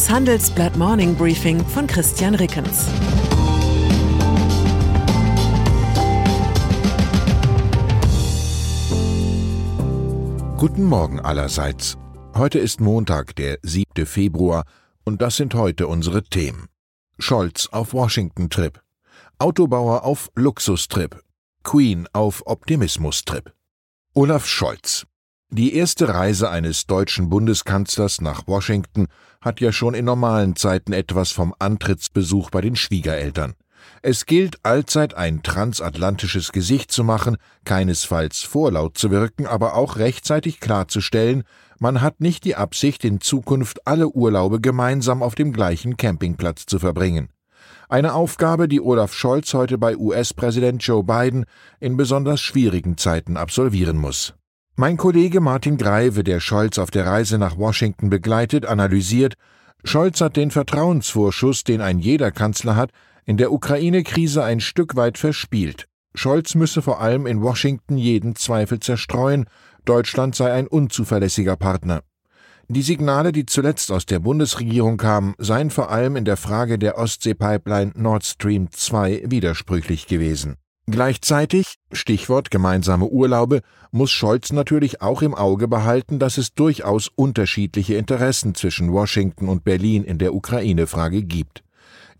Das 0.00 0.08
Handelsblatt 0.08 0.78
Morning 0.78 1.14
Briefing 1.14 1.62
von 1.62 1.86
Christian 1.86 2.34
Rickens. 2.34 2.86
Guten 10.56 10.84
Morgen 10.84 11.20
allerseits. 11.20 11.98
Heute 12.34 12.58
ist 12.60 12.80
Montag, 12.80 13.36
der 13.36 13.58
7. 13.60 14.06
Februar, 14.06 14.64
und 15.04 15.20
das 15.20 15.36
sind 15.36 15.52
heute 15.52 15.86
unsere 15.86 16.22
Themen. 16.22 16.68
Scholz 17.18 17.68
auf 17.70 17.92
Washington-Trip. 17.92 18.80
Autobauer 19.38 20.04
auf 20.04 20.30
Luxustrip. 20.34 21.22
Queen 21.62 22.08
auf 22.14 22.46
Optimismus-Trip. 22.46 23.52
Olaf 24.14 24.46
Scholz. 24.46 25.04
Die 25.52 25.74
erste 25.74 26.08
Reise 26.08 26.48
eines 26.48 26.86
deutschen 26.86 27.28
Bundeskanzlers 27.28 28.20
nach 28.20 28.46
Washington 28.46 29.08
hat 29.40 29.60
ja 29.60 29.72
schon 29.72 29.94
in 29.94 30.04
normalen 30.04 30.54
Zeiten 30.54 30.92
etwas 30.92 31.32
vom 31.32 31.52
Antrittsbesuch 31.58 32.50
bei 32.50 32.60
den 32.60 32.76
Schwiegereltern. 32.76 33.54
Es 34.00 34.26
gilt 34.26 34.64
allzeit 34.64 35.14
ein 35.14 35.42
transatlantisches 35.42 36.52
Gesicht 36.52 36.92
zu 36.92 37.02
machen, 37.02 37.36
keinesfalls 37.64 38.42
vorlaut 38.42 38.96
zu 38.96 39.10
wirken, 39.10 39.46
aber 39.46 39.74
auch 39.74 39.96
rechtzeitig 39.96 40.60
klarzustellen, 40.60 41.42
man 41.80 42.00
hat 42.00 42.20
nicht 42.20 42.44
die 42.44 42.54
Absicht, 42.54 43.04
in 43.04 43.20
Zukunft 43.20 43.88
alle 43.88 44.08
Urlaube 44.08 44.60
gemeinsam 44.60 45.20
auf 45.20 45.34
dem 45.34 45.52
gleichen 45.52 45.96
Campingplatz 45.96 46.66
zu 46.66 46.78
verbringen. 46.78 47.28
Eine 47.88 48.14
Aufgabe, 48.14 48.68
die 48.68 48.80
Olaf 48.80 49.14
Scholz 49.14 49.52
heute 49.52 49.78
bei 49.78 49.96
US-Präsident 49.96 50.84
Joe 50.84 51.02
Biden 51.02 51.44
in 51.80 51.96
besonders 51.96 52.40
schwierigen 52.40 52.96
Zeiten 52.96 53.36
absolvieren 53.36 53.96
muss. 53.96 54.34
Mein 54.80 54.96
Kollege 54.96 55.42
Martin 55.42 55.76
Greive, 55.76 56.24
der 56.24 56.40
Scholz 56.40 56.78
auf 56.78 56.90
der 56.90 57.04
Reise 57.04 57.36
nach 57.36 57.58
Washington 57.58 58.08
begleitet, 58.08 58.64
analysiert, 58.64 59.34
Scholz 59.84 60.22
hat 60.22 60.38
den 60.38 60.50
Vertrauensvorschuss, 60.50 61.64
den 61.64 61.82
ein 61.82 61.98
jeder 61.98 62.30
Kanzler 62.30 62.76
hat, 62.76 62.90
in 63.26 63.36
der 63.36 63.52
Ukraine-Krise 63.52 64.42
ein 64.42 64.58
Stück 64.58 64.96
weit 64.96 65.18
verspielt. 65.18 65.86
Scholz 66.14 66.54
müsse 66.54 66.80
vor 66.80 67.02
allem 67.02 67.26
in 67.26 67.42
Washington 67.42 67.98
jeden 67.98 68.36
Zweifel 68.36 68.80
zerstreuen, 68.80 69.44
Deutschland 69.84 70.34
sei 70.34 70.50
ein 70.50 70.66
unzuverlässiger 70.66 71.56
Partner. 71.56 72.00
Die 72.68 72.80
Signale, 72.80 73.32
die 73.32 73.44
zuletzt 73.44 73.92
aus 73.92 74.06
der 74.06 74.20
Bundesregierung 74.20 74.96
kamen, 74.96 75.34
seien 75.36 75.68
vor 75.68 75.90
allem 75.90 76.16
in 76.16 76.24
der 76.24 76.38
Frage 76.38 76.78
der 76.78 76.96
Ostsee-Pipeline 76.96 77.92
Nord 77.96 78.24
Stream 78.24 78.70
2 78.70 79.24
widersprüchlich 79.26 80.06
gewesen. 80.06 80.56
Gleichzeitig, 80.90 81.76
Stichwort 81.92 82.50
gemeinsame 82.50 83.06
Urlaube, 83.06 83.60
muss 83.92 84.10
Scholz 84.10 84.50
natürlich 84.50 85.00
auch 85.00 85.22
im 85.22 85.36
Auge 85.36 85.68
behalten, 85.68 86.18
dass 86.18 86.36
es 86.36 86.52
durchaus 86.52 87.08
unterschiedliche 87.14 87.94
Interessen 87.94 88.56
zwischen 88.56 88.92
Washington 88.92 89.48
und 89.48 89.62
Berlin 89.62 90.02
in 90.02 90.18
der 90.18 90.34
Ukraine-Frage 90.34 91.22
gibt. 91.22 91.62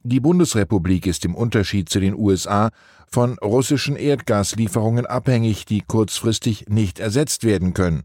Die 0.04 0.20
Bundesrepublik 0.20 1.06
ist 1.06 1.24
im 1.24 1.34
Unterschied 1.34 1.88
zu 1.88 1.98
den 1.98 2.14
USA 2.14 2.70
von 3.10 3.38
russischen 3.40 3.96
Erdgaslieferungen 3.96 5.04
abhängig, 5.04 5.64
die 5.64 5.80
kurzfristig 5.80 6.66
nicht 6.68 7.00
ersetzt 7.00 7.42
werden 7.42 7.74
können. 7.74 8.04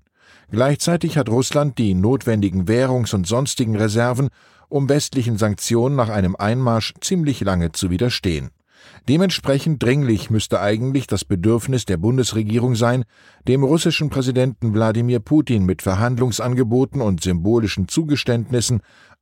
Gleichzeitig 0.50 1.20
hat 1.20 1.30
Russland 1.30 1.78
die 1.78 1.94
notwendigen 1.94 2.68
Währungs- 2.68 3.14
und 3.14 3.28
sonstigen 3.28 3.76
Reserven, 3.76 4.30
um 4.68 4.90
westlichen 4.90 5.38
Sanktionen 5.38 5.96
nach 5.96 6.10
einem 6.10 6.36
Einmarsch 6.36 6.96
ziemlich 7.02 7.42
lange 7.42 7.72
zu 7.72 7.92
widerstehen. 7.92 8.50
Dementsprechend 9.08 9.82
dringlich 9.82 10.30
müsste 10.30 10.62
eigentlich 10.62 11.08
das 11.08 11.26
Bedürfnis 11.26 11.86
der 11.86 11.98
Bundesregierung 11.98 12.76
sein, 12.76 13.06
dem 13.48 13.64
russischen 13.64 14.10
Präsidenten 14.10 14.74
Wladimir 14.74 15.20
Putin 15.20 15.66
mit 15.66 15.82
Verhandlungsangeboten 15.82 17.02
und 17.02 17.22
symbolischen 17.22 17.88
Zugeständnissen 17.88 18.82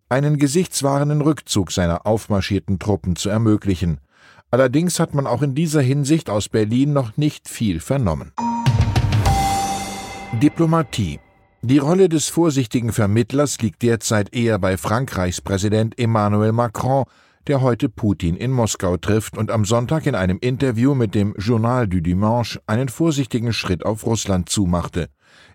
einen 0.09 0.37
gesichtswahrenden 0.37 1.21
Rückzug 1.21 1.71
seiner 1.71 2.05
aufmarschierten 2.05 2.79
Truppen 2.79 3.15
zu 3.15 3.29
ermöglichen. 3.29 3.99
Allerdings 4.51 4.99
hat 4.99 5.15
man 5.15 5.25
auch 5.25 5.41
in 5.41 5.55
dieser 5.55 5.81
Hinsicht 5.81 6.29
aus 6.29 6.49
Berlin 6.49 6.93
noch 6.93 7.17
nicht 7.17 7.49
viel 7.49 7.79
vernommen. 7.79 8.31
Diplomatie 10.41 11.19
die 11.65 11.77
Rolle 11.77 12.09
des 12.09 12.27
vorsichtigen 12.27 12.91
Vermittlers 12.91 13.61
liegt 13.61 13.83
derzeit 13.83 14.35
eher 14.35 14.59
bei 14.59 14.75
Frankreichs 14.75 15.39
Präsident 15.39 15.97
Emmanuel 15.97 16.51
Macron, 16.51 17.05
der 17.47 17.61
heute 17.61 17.89
Putin 17.89 18.35
in 18.35 18.51
Moskau 18.51 18.97
trifft 18.97 19.37
und 19.37 19.51
am 19.51 19.65
Sonntag 19.65 20.05
in 20.05 20.15
einem 20.15 20.37
Interview 20.39 20.95
mit 20.95 21.13
dem 21.13 21.35
Journal 21.37 21.87
du 21.87 22.01
Dimanche 22.01 22.61
einen 22.67 22.89
vorsichtigen 22.89 23.53
Schritt 23.53 23.85
auf 23.85 24.05
Russland 24.05 24.49
zumachte. 24.49 25.09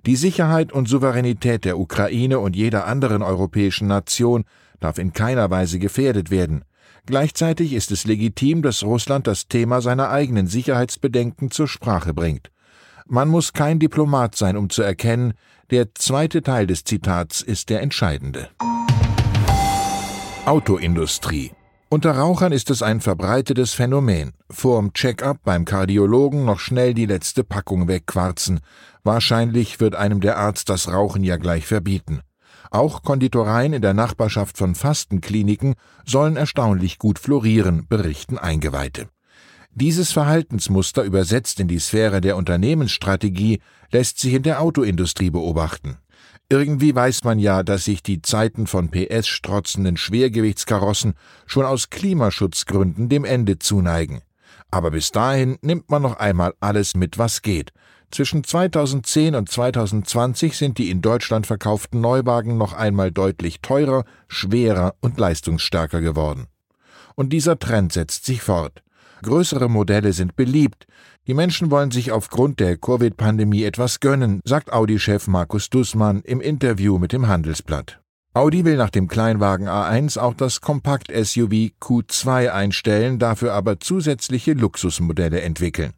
Die 0.06 0.16
Sicherheit 0.16 0.72
und 0.72 0.88
Souveränität 0.88 1.64
der 1.64 1.78
Ukraine 1.78 2.38
und 2.40 2.56
jeder 2.56 2.86
anderen 2.86 3.22
europäischen 3.22 3.88
Nation 3.88 4.44
darf 4.80 4.98
in 4.98 5.12
keiner 5.12 5.50
Weise 5.50 5.78
gefährdet 5.78 6.30
werden. 6.30 6.64
Gleichzeitig 7.06 7.72
ist 7.72 7.90
es 7.90 8.04
legitim, 8.04 8.60
dass 8.62 8.84
Russland 8.84 9.26
das 9.26 9.48
Thema 9.48 9.80
seiner 9.80 10.10
eigenen 10.10 10.46
Sicherheitsbedenken 10.46 11.50
zur 11.50 11.66
Sprache 11.66 12.12
bringt. 12.12 12.50
Man 13.06 13.28
muss 13.28 13.54
kein 13.54 13.78
Diplomat 13.78 14.34
sein, 14.36 14.58
um 14.58 14.68
zu 14.68 14.82
erkennen, 14.82 15.32
der 15.70 15.94
zweite 15.94 16.42
Teil 16.42 16.66
des 16.66 16.84
Zitats 16.84 17.40
ist 17.40 17.70
der 17.70 17.80
entscheidende. 17.80 18.50
Autoindustrie 20.44 21.52
unter 21.90 22.12
Rauchern 22.12 22.52
ist 22.52 22.70
es 22.70 22.82
ein 22.82 23.00
verbreitetes 23.00 23.72
Phänomen. 23.72 24.32
Vorm 24.50 24.92
Check-up 24.92 25.38
beim 25.44 25.64
Kardiologen 25.64 26.44
noch 26.44 26.60
schnell 26.60 26.94
die 26.94 27.06
letzte 27.06 27.44
Packung 27.44 27.88
wegquarzen. 27.88 28.60
Wahrscheinlich 29.04 29.80
wird 29.80 29.94
einem 29.94 30.20
der 30.20 30.36
Arzt 30.36 30.68
das 30.68 30.88
Rauchen 30.88 31.24
ja 31.24 31.36
gleich 31.36 31.66
verbieten. 31.66 32.20
Auch 32.70 33.02
Konditoreien 33.02 33.72
in 33.72 33.82
der 33.82 33.94
Nachbarschaft 33.94 34.58
von 34.58 34.74
Fastenkliniken 34.74 35.74
sollen 36.04 36.36
erstaunlich 36.36 36.98
gut 36.98 37.18
florieren, 37.18 37.86
berichten 37.88 38.36
Eingeweihte. 38.36 39.08
Dieses 39.72 40.12
Verhaltensmuster 40.12 41.04
übersetzt 41.04 41.60
in 41.60 41.68
die 41.68 41.78
Sphäre 41.78 42.20
der 42.20 42.36
Unternehmensstrategie 42.36 43.60
lässt 43.90 44.18
sich 44.18 44.34
in 44.34 44.42
der 44.42 44.60
Autoindustrie 44.60 45.30
beobachten. 45.30 45.98
Irgendwie 46.48 46.94
weiß 46.94 47.24
man 47.24 47.38
ja, 47.38 47.62
dass 47.62 47.84
sich 47.84 48.02
die 48.02 48.22
Zeiten 48.22 48.66
von 48.66 48.90
PS-strotzenden 48.90 49.96
Schwergewichtskarossen 49.96 51.14
schon 51.46 51.66
aus 51.66 51.90
Klimaschutzgründen 51.90 53.08
dem 53.08 53.24
Ende 53.24 53.58
zuneigen. 53.58 54.22
Aber 54.70 54.90
bis 54.90 55.12
dahin 55.12 55.58
nimmt 55.60 55.90
man 55.90 56.02
noch 56.02 56.16
einmal 56.16 56.54
alles 56.60 56.94
mit, 56.94 57.18
was 57.18 57.42
geht. 57.42 57.72
Zwischen 58.10 58.42
2010 58.42 59.34
und 59.34 59.50
2020 59.50 60.56
sind 60.56 60.78
die 60.78 60.90
in 60.90 61.02
Deutschland 61.02 61.46
verkauften 61.46 62.00
Neuwagen 62.00 62.56
noch 62.56 62.72
einmal 62.72 63.12
deutlich 63.12 63.60
teurer, 63.60 64.04
schwerer 64.28 64.94
und 65.00 65.18
leistungsstärker 65.18 66.00
geworden. 66.00 66.46
Und 67.14 67.30
dieser 67.30 67.58
Trend 67.58 67.92
setzt 67.92 68.24
sich 68.24 68.42
fort. 68.42 68.82
Größere 69.22 69.68
Modelle 69.68 70.12
sind 70.12 70.36
beliebt. 70.36 70.86
Die 71.26 71.34
Menschen 71.34 71.70
wollen 71.70 71.90
sich 71.90 72.12
aufgrund 72.12 72.60
der 72.60 72.76
Covid-Pandemie 72.76 73.64
etwas 73.64 74.00
gönnen, 74.00 74.40
sagt 74.44 74.72
Audi-Chef 74.72 75.26
Markus 75.26 75.70
Dussmann 75.70 76.22
im 76.22 76.40
Interview 76.40 76.98
mit 76.98 77.12
dem 77.12 77.28
Handelsblatt. 77.28 78.00
Audi 78.34 78.64
will 78.64 78.76
nach 78.76 78.90
dem 78.90 79.08
Kleinwagen 79.08 79.68
A1 79.68 80.18
auch 80.18 80.34
das 80.34 80.60
Kompakt-SUV 80.60 81.72
Q2 81.80 82.50
einstellen, 82.50 83.18
dafür 83.18 83.52
aber 83.52 83.80
zusätzliche 83.80 84.52
Luxusmodelle 84.52 85.40
entwickeln. 85.40 85.92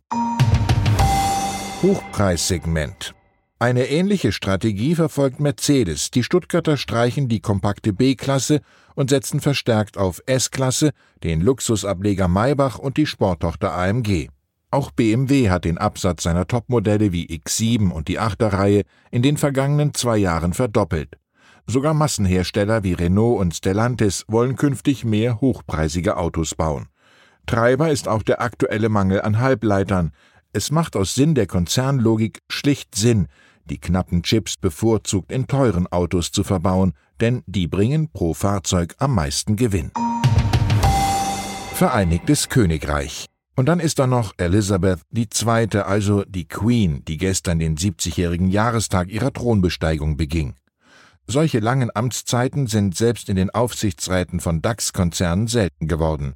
Hochpreissegment 1.83 3.15
eine 3.61 3.91
ähnliche 3.91 4.33
Strategie 4.33 4.95
verfolgt 4.95 5.39
Mercedes. 5.39 6.11
Die 6.11 6.23
Stuttgarter 6.23 6.79
streichen 6.79 7.29
die 7.29 7.41
kompakte 7.41 7.93
B-Klasse 7.93 8.63
und 8.95 9.11
setzen 9.11 9.39
verstärkt 9.41 9.99
auf 9.99 10.23
S-Klasse, 10.25 10.93
den 11.23 11.43
Luxusableger 11.43 12.27
Maybach 12.27 12.79
und 12.79 12.97
die 12.97 13.05
Sporttochter 13.05 13.75
AMG. 13.75 14.29
Auch 14.71 14.91
BMW 14.91 15.51
hat 15.51 15.67
den 15.67 15.77
Absatz 15.77 16.23
seiner 16.23 16.47
Topmodelle 16.47 17.13
wie 17.13 17.27
X7 17.27 17.91
und 17.91 18.09
die 18.09 18.19
Achterreihe 18.19 18.85
in 19.11 19.21
den 19.21 19.37
vergangenen 19.37 19.93
zwei 19.93 20.17
Jahren 20.17 20.55
verdoppelt. 20.55 21.19
Sogar 21.67 21.93
Massenhersteller 21.93 22.83
wie 22.83 22.95
Renault 22.95 23.41
und 23.41 23.55
Stellantis 23.55 24.25
wollen 24.27 24.57
künftig 24.57 25.05
mehr 25.05 25.43
hochpreisige 25.43 26.17
Autos 26.17 26.55
bauen. 26.55 26.87
Treiber 27.45 27.91
ist 27.91 28.09
auch 28.09 28.23
der 28.23 28.41
aktuelle 28.41 28.89
Mangel 28.89 29.21
an 29.21 29.39
Halbleitern. 29.39 30.13
Es 30.55 30.71
macht 30.71 30.97
aus 30.97 31.15
Sinn 31.15 31.35
der 31.35 31.47
Konzernlogik 31.47 32.41
schlicht 32.49 32.95
Sinn, 32.95 33.29
die 33.65 33.79
knappen 33.79 34.23
Chips 34.23 34.57
bevorzugt 34.57 35.33
in 35.33 35.47
teuren 35.47 35.87
Autos 35.87 36.33
zu 36.33 36.45
verbauen, 36.45 36.95
denn 37.21 37.43
die 37.47 37.67
bringen 37.67 38.09
pro 38.13 38.35
Fahrzeug 38.35 38.95
am 38.99 39.15
meisten 39.15 39.57
Gewinn. 39.57 39.91
Vereinigtes 41.75 42.49
Königreich. 42.49 43.27
Und 43.57 43.67
dann 43.67 43.81
ist 43.81 43.99
da 43.99 44.07
noch 44.07 44.33
Elizabeth 44.39 45.01
II., 45.15 45.81
also 45.81 46.25
die 46.25 46.49
Queen, 46.49 47.05
die 47.07 47.19
gestern 47.19 47.59
den 47.59 47.77
70-jährigen 47.77 48.49
Jahrestag 48.49 49.11
ihrer 49.11 49.33
Thronbesteigung 49.33 50.17
beging. 50.17 50.55
Solche 51.27 51.61
langen 51.61 51.91
Amtszeiten 51.95 52.67
sind 52.67 52.97
selbst 52.97 53.29
in 53.29 53.37
den 53.37 53.51
Aufsichtsräten 53.51 54.41
von 54.41 54.63
DAX-Konzernen 54.63 55.47
selten 55.47 55.89
geworden. 55.89 56.35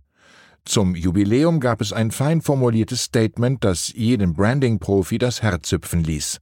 Zum 0.64 0.94
Jubiläum 0.94 1.60
gab 1.60 1.80
es 1.80 1.92
ein 1.92 2.10
fein 2.10 2.40
formuliertes 2.40 3.02
Statement, 3.02 3.62
das 3.64 3.92
jeden 3.92 4.34
Branding-Profi 4.34 5.18
das 5.18 5.42
Herz 5.42 5.72
hüpfen 5.72 6.04
ließ. 6.04 6.40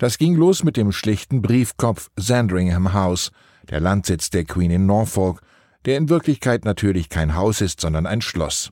Das 0.00 0.16
ging 0.16 0.34
los 0.34 0.64
mit 0.64 0.78
dem 0.78 0.92
schlichten 0.92 1.42
Briefkopf 1.42 2.08
Sandringham 2.16 2.94
House, 2.94 3.32
der 3.68 3.80
Landsitz 3.80 4.30
der 4.30 4.46
Queen 4.46 4.70
in 4.70 4.86
Norfolk, 4.86 5.42
der 5.84 5.98
in 5.98 6.08
Wirklichkeit 6.08 6.64
natürlich 6.64 7.10
kein 7.10 7.34
Haus 7.34 7.60
ist, 7.60 7.82
sondern 7.82 8.06
ein 8.06 8.22
Schloss. 8.22 8.70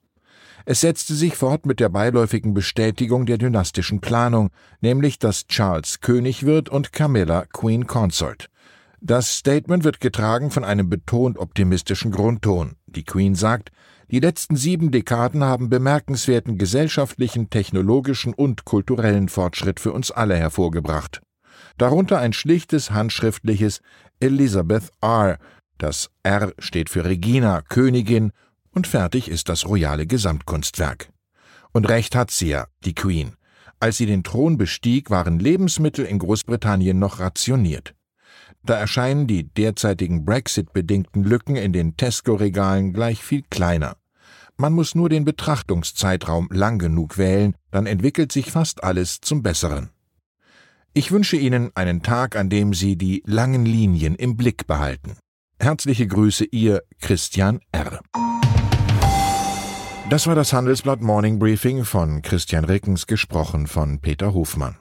Es 0.64 0.80
setzte 0.80 1.12
sich 1.12 1.36
fort 1.36 1.66
mit 1.66 1.80
der 1.80 1.90
beiläufigen 1.90 2.54
Bestätigung 2.54 3.26
der 3.26 3.36
dynastischen 3.36 4.00
Planung, 4.00 4.48
nämlich 4.80 5.19
dass 5.19 5.46
Charles 5.46 6.00
König 6.00 6.46
wird 6.46 6.70
und 6.70 6.94
Camilla 6.94 7.44
Queen 7.52 7.86
Consort. 7.86 8.46
Das 9.02 9.36
Statement 9.36 9.84
wird 9.84 10.00
getragen 10.00 10.50
von 10.50 10.64
einem 10.64 10.88
betont 10.88 11.36
optimistischen 11.36 12.10
Grundton. 12.10 12.76
Die 12.86 13.04
Queen 13.04 13.34
sagt, 13.34 13.70
die 14.10 14.20
letzten 14.20 14.56
sieben 14.56 14.90
Dekaden 14.90 15.44
haben 15.44 15.69
bemerkenswerten 15.69 16.56
gesellschaftlichen, 16.56 17.50
technologischen 17.50 18.32
und 18.32 18.64
kulturellen 18.64 19.28
Fortschritt 19.28 19.81
für 19.81 19.93
uns 19.93 20.10
alle 20.10 20.37
hervorgebracht. 20.37 21.20
Darunter 21.76 22.19
ein 22.19 22.32
schlichtes 22.32 22.90
handschriftliches 22.90 23.81
Elizabeth 24.20 24.90
R. 25.02 25.38
Das 25.76 26.10
R 26.22 26.52
steht 26.58 26.88
für 26.88 27.05
Regina, 27.05 27.60
Königin, 27.62 28.32
und 28.70 28.87
fertig 28.87 29.28
ist 29.28 29.49
das 29.49 29.66
royale 29.66 30.06
Gesamtkunstwerk. 30.06 31.11
Und 31.72 31.88
recht 31.88 32.14
hat 32.14 32.31
sie 32.31 32.49
ja, 32.49 32.66
die 32.84 32.94
Queen. 32.94 33.34
Als 33.81 33.96
sie 33.96 34.06
den 34.06 34.25
Thron 34.25 34.56
bestieg, 34.56 35.11
waren 35.11 35.38
Lebensmittel 35.38 36.04
in 36.04 36.19
Großbritannien 36.19 36.99
noch 36.99 37.20
rationiert. 37.20 37.94
Da 38.69 38.75
erscheinen 38.75 39.26
die 39.26 39.44
derzeitigen 39.44 40.26
Brexit-bedingten 40.26 41.25
Lücken 41.25 41.56
in 41.56 41.73
den 41.73 41.97
Tesco-Regalen 41.97 42.93
gleich 42.93 43.25
viel 43.25 43.43
kleiner. 43.49 43.97
Man 44.59 44.75
muss 44.75 44.94
nur 44.94 45.09
den 45.09 45.25
Betrachtungszeitraum 45.25 46.50
lang 46.53 46.79
genug 46.79 47.17
wählen, 47.17 47.55
dann 47.70 47.87
entwickelt 47.87 48.31
sich 48.31 48.50
fast 48.50 48.85
alles 48.85 49.23
zum 49.23 49.43
Besseren. 49.43 49.88
Ich 50.93 51.11
wünsche 51.12 51.38
Ihnen 51.38 51.70
einen 51.76 52.03
Tag, 52.03 52.37
an 52.37 52.50
dem 52.50 52.75
Sie 52.75 52.97
die 52.97 53.23
langen 53.25 53.65
Linien 53.65 54.15
im 54.17 54.37
Blick 54.37 54.67
behalten. 54.67 55.17
Herzliche 55.59 56.06
Grüße, 56.06 56.44
Ihr 56.44 56.82
Christian 57.00 57.61
R. 57.73 58.03
Das 60.11 60.26
war 60.26 60.35
das 60.35 60.53
Handelsblatt 60.53 61.00
Morning 61.00 61.38
Briefing 61.38 61.87
von 61.87 62.21
Christian 62.21 62.67
Rickens, 62.67 63.06
gesprochen 63.06 63.67
von 63.67 64.00
Peter 64.00 64.35
Hofmann. 64.35 64.76